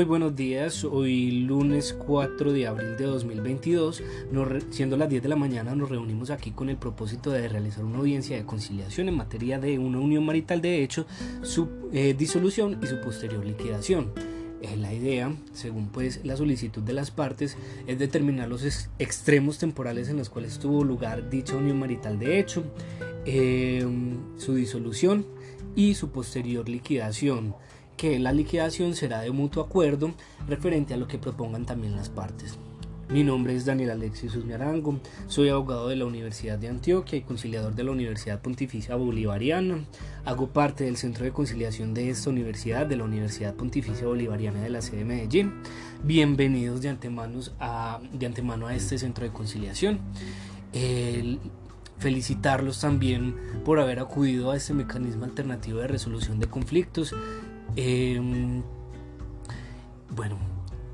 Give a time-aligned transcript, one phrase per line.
[0.00, 4.02] Muy buenos días, hoy lunes 4 de abril de 2022,
[4.70, 7.98] siendo las 10 de la mañana nos reunimos aquí con el propósito de realizar una
[7.98, 11.04] audiencia de conciliación en materia de una unión marital de hecho,
[11.42, 14.10] su eh, disolución y su posterior liquidación.
[14.62, 20.08] Eh, la idea, según pues la solicitud de las partes, es determinar los extremos temporales
[20.08, 22.64] en los cuales tuvo lugar dicha unión marital de hecho,
[23.26, 23.86] eh,
[24.38, 25.26] su disolución
[25.76, 27.54] y su posterior liquidación
[28.00, 30.14] que la liquidación será de mutuo acuerdo
[30.48, 32.58] referente a lo que propongan también las partes.
[33.10, 37.74] Mi nombre es Daniel Alexis Usmiarango, soy abogado de la Universidad de Antioquia y conciliador
[37.74, 39.84] de la Universidad Pontificia Bolivariana.
[40.24, 44.70] Hago parte del centro de conciliación de esta universidad, de la Universidad Pontificia Bolivariana de
[44.70, 45.52] la sede de Medellín.
[46.02, 50.00] Bienvenidos de antemano a, de antemano a este centro de conciliación.
[51.98, 57.14] felicitarlos también por haber acudido a este mecanismo alternativo de resolución de conflictos
[57.76, 58.62] Em,
[60.14, 60.36] bueno,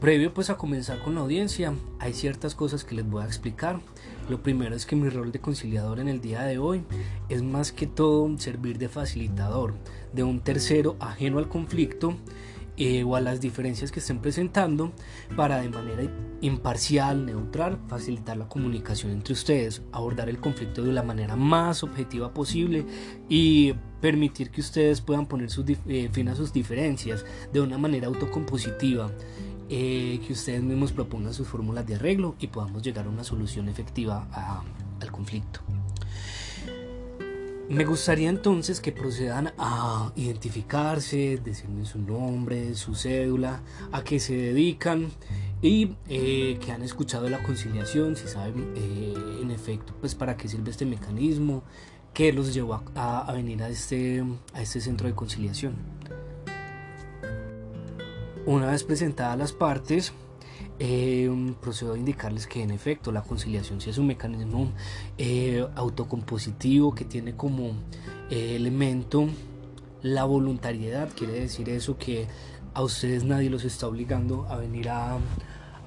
[0.00, 3.80] previo pues a comenzar con la audiencia, hay ciertas cosas que les voy a explicar.
[4.28, 6.84] Lo primero es que mi rol de conciliador en el día de hoy
[7.28, 9.74] es más que todo servir de facilitador
[10.12, 12.16] de un tercero ajeno al conflicto
[12.78, 14.92] eh, o a las diferencias que estén presentando
[15.36, 16.02] para de manera
[16.40, 22.32] imparcial, neutral, facilitar la comunicación entre ustedes, abordar el conflicto de la manera más objetiva
[22.32, 22.86] posible
[23.28, 28.06] y permitir que ustedes puedan poner su, eh, fin a sus diferencias de una manera
[28.06, 29.10] autocompositiva.
[29.70, 33.68] Eh, que ustedes mismos propongan sus fórmulas de arreglo y podamos llegar a una solución
[33.68, 34.26] efectiva
[34.98, 35.60] al conflicto.
[37.68, 43.60] Me gustaría entonces que procedan a identificarse, decirme su nombre, su cédula,
[43.92, 45.10] a qué se dedican
[45.60, 50.48] y eh, que han escuchado la conciliación, si saben eh, en efecto pues para qué
[50.48, 51.62] sirve este mecanismo,
[52.14, 54.24] qué los llevó a, venir a este,
[54.54, 55.74] a este centro de conciliación.
[58.46, 60.14] Una vez presentadas las partes,
[60.78, 61.30] eh,
[61.60, 64.70] procedo a indicarles que en efecto la conciliación sí es un mecanismo
[65.16, 67.72] eh, autocompositivo que tiene como
[68.30, 69.28] eh, elemento
[70.02, 72.26] la voluntariedad, quiere decir eso que
[72.74, 75.18] a ustedes nadie los está obligando a venir a,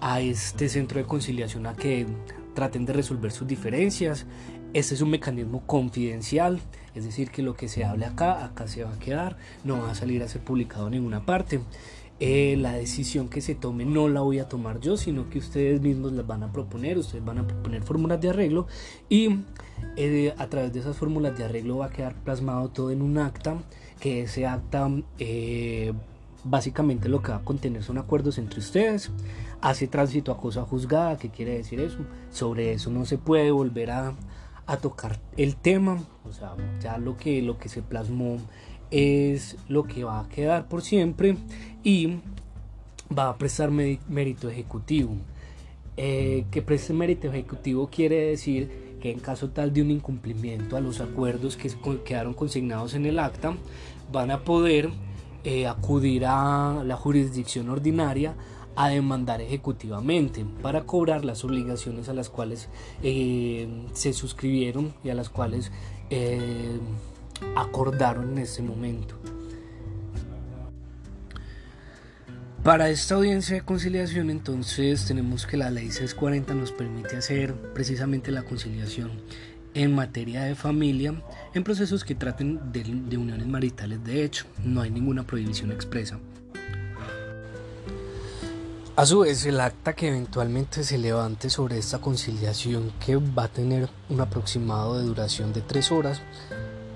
[0.00, 2.06] a este centro de conciliación a que
[2.54, 4.26] traten de resolver sus diferencias.
[4.72, 6.60] Este es un mecanismo confidencial,
[6.94, 9.90] es decir, que lo que se hable acá, acá se va a quedar, no va
[9.90, 11.60] a salir a ser publicado en ninguna parte.
[12.18, 15.82] Eh, la decisión que se tome no la voy a tomar yo, sino que ustedes
[15.82, 18.66] mismos las van a proponer, ustedes van a proponer fórmulas de arreglo
[19.10, 19.40] y
[19.96, 23.18] eh, a través de esas fórmulas de arreglo va a quedar plasmado todo en un
[23.18, 23.58] acta,
[24.00, 25.92] que ese acta eh,
[26.42, 29.10] básicamente lo que va a contener son acuerdos entre ustedes,
[29.60, 31.98] hace tránsito a cosa juzgada, ¿qué quiere decir eso?
[32.30, 34.14] Sobre eso no se puede volver a,
[34.64, 38.38] a tocar el tema, o sea, ya lo que, lo que se plasmó
[38.90, 41.36] es lo que va a quedar por siempre
[41.82, 42.18] y
[43.16, 45.14] va a prestar mérito ejecutivo.
[45.98, 50.80] Eh, que preste mérito ejecutivo quiere decir que en caso tal de un incumplimiento a
[50.80, 51.70] los acuerdos que
[52.04, 53.54] quedaron consignados en el acta,
[54.12, 54.90] van a poder
[55.44, 58.34] eh, acudir a la jurisdicción ordinaria
[58.74, 62.68] a demandar ejecutivamente para cobrar las obligaciones a las cuales
[63.02, 65.72] eh, se suscribieron y a las cuales
[67.54, 69.18] acordaron en ese momento.
[72.62, 78.32] Para esta audiencia de conciliación entonces tenemos que la ley 640 nos permite hacer precisamente
[78.32, 79.12] la conciliación
[79.74, 81.14] en materia de familia
[81.54, 86.18] en procesos que traten de, de, uniones maritales de hecho, no hay ninguna prohibición expresa.
[88.96, 93.48] A su vez, el acta que eventualmente se levante sobre esta conciliación que va a
[93.48, 96.22] tener un aproximado de duración de tres horas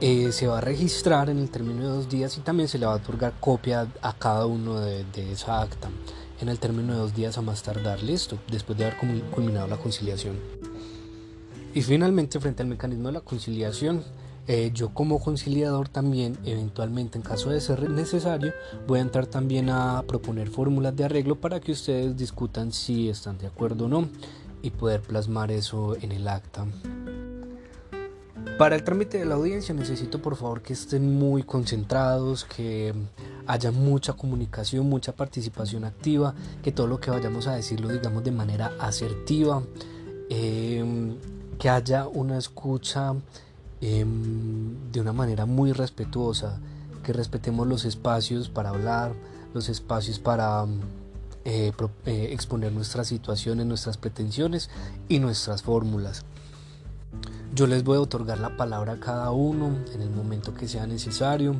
[0.00, 2.86] eh, se va a registrar en el término de dos días y también se le
[2.86, 5.88] va a otorgar copia a cada uno de, esa acta
[6.40, 8.98] en el término de dos días a más tardar, listo, después de haber
[9.30, 10.36] culminado la conciliación.
[11.74, 14.04] Y finalmente, frente al mecanismo de la conciliación,
[14.46, 18.52] eh, yo como conciliador también, eventualmente en caso de ser necesario,
[18.86, 23.38] voy a entrar también a proponer fórmulas de arreglo para que ustedes discutan si están
[23.38, 24.08] de acuerdo o no
[24.60, 26.66] y poder plasmar eso en el acta.
[28.58, 32.94] Para el trámite de la audiencia necesito por favor que estén muy concentrados, que
[33.48, 38.22] haya mucha comunicación, mucha participación activa, que todo lo que vayamos a decir lo digamos
[38.22, 39.60] de manera asertiva,
[40.30, 41.16] em,
[41.58, 43.14] que haya una escucha
[43.80, 46.60] em, de una manera muy respetuosa,
[47.02, 49.12] que respetemos los espacios para hablar,
[49.52, 50.64] los espacios para
[51.44, 51.72] eh,
[52.06, 54.70] eh, exponer nuestras situaciones, nuestras pretensiones
[55.08, 56.24] y nuestras fórmulas.
[57.54, 60.86] Yo les voy a otorgar la palabra a cada uno en el momento que sea
[60.86, 61.54] necesario.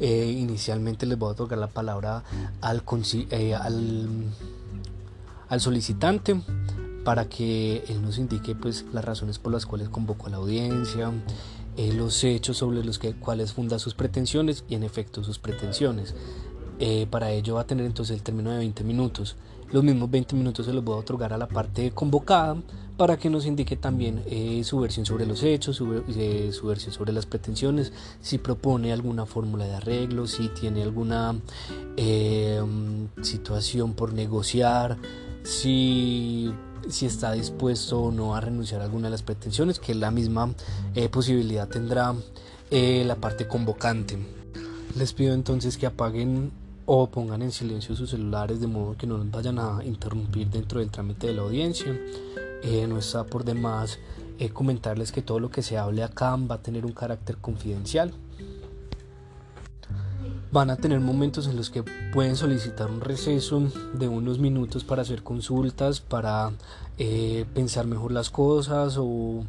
[0.00, 2.22] eh, inicialmente les voy a otorgar la palabra
[2.60, 2.82] al,
[3.30, 4.08] eh, al,
[5.48, 6.40] al solicitante
[7.02, 11.10] para que él nos indique pues las razones por las cuales convocó a la audiencia,
[11.78, 16.14] eh, los hechos sobre los que, cuales funda sus pretensiones y en efecto sus pretensiones.
[16.78, 19.36] Eh, para ello va a tener entonces el término de 20 minutos.
[19.72, 22.56] Los mismos 20 minutos se los voy a otorgar a la parte convocada
[22.98, 27.24] para que nos indique también eh, su versión sobre los hechos, su, versión sobre las
[27.24, 31.36] pretensiones, si propone alguna fórmula de arreglo, si tiene alguna
[33.22, 34.98] situación por negociar,
[35.42, 36.52] si
[36.88, 40.54] si está dispuesto o no a renunciar a alguna de las pretensiones, que la misma
[40.94, 42.14] eh, posibilidad tendrá
[42.70, 44.18] eh, la parte convocante.
[44.96, 46.50] Les pido entonces que apaguen
[46.90, 50.90] o pongan en silencio sus celulares de modo que no vayan a interrumpir dentro del
[50.90, 51.94] trámite de la audiencia.
[52.62, 53.98] Eh, no está por demás
[54.52, 58.12] comentarles que todo lo que se hable acá va a tener un carácter confidencial
[60.50, 63.60] van a tener momentos en los que pueden solicitar un receso
[63.94, 66.52] de unos minutos para hacer consultas, para
[66.96, 69.44] eh, pensar mejor las cosas o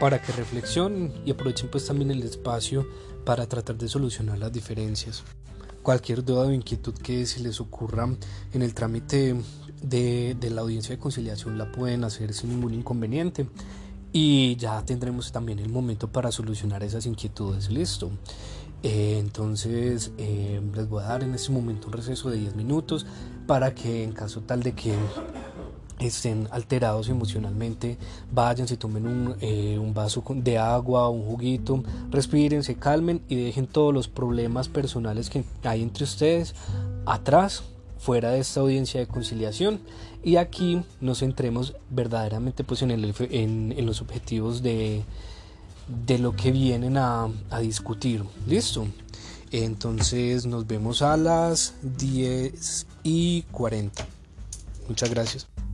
[0.00, 2.86] para que reflexionen y aprovechen pues también el espacio
[3.24, 5.24] para tratar de solucionar las diferencias.
[5.88, 8.06] Cualquier duda o inquietud que se les ocurra
[8.52, 9.34] en el trámite
[9.80, 13.46] de, de la audiencia de conciliación la pueden hacer sin ningún inconveniente
[14.12, 17.70] y ya tendremos también el momento para solucionar esas inquietudes.
[17.70, 18.10] Listo.
[18.82, 23.06] Eh, entonces eh, les voy a dar en este momento un receso de 10 minutos
[23.46, 24.94] para que en caso tal de que
[25.98, 27.96] estén alterados emocionalmente,
[28.32, 33.36] vayan, se tomen un, eh, un, vaso de agua, un juguito, respiren, se calmen y
[33.36, 36.54] dejen todos los problemas personales que hay entre ustedes
[37.06, 37.62] atrás,
[37.98, 39.80] fuera de esta audiencia de conciliación.
[40.22, 45.02] Y aquí nos centremos verdaderamente pues en, el, en, en los objetivos de,
[46.06, 47.28] de lo que vienen a,
[47.60, 48.24] discutir.
[48.46, 48.86] ¿Listo?
[49.50, 54.06] Entonces nos vemos a las 10 y 40.
[54.88, 55.67] Muchas gracias.